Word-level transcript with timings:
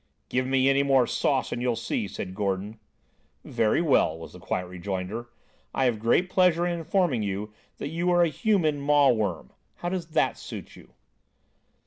"Give 0.29 0.47
me 0.47 0.67
any 0.67 0.81
more 0.81 1.05
sauce 1.05 1.51
and 1.51 1.61
you'll 1.61 1.75
see," 1.75 2.07
said 2.07 2.33
Gordon. 2.33 2.79
"Very 3.45 3.83
well," 3.83 4.17
was 4.17 4.33
the 4.33 4.39
quiet 4.39 4.65
rejoinder. 4.65 5.29
"I 5.75 5.85
have 5.85 5.99
great 5.99 6.27
pleasure 6.27 6.65
in 6.65 6.79
informing 6.79 7.21
you 7.21 7.53
that 7.77 7.89
you 7.89 8.09
are 8.09 8.23
a 8.23 8.27
human 8.29 8.81
maw 8.81 9.11
worm. 9.11 9.51
How 9.75 9.89
does 9.89 10.07
that 10.07 10.39
suit 10.39 10.75
you?" 10.75 10.93